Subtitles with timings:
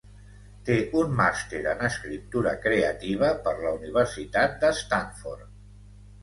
[0.67, 5.47] Té un màster en Escriptura Creativa per la Universitat de Stanford.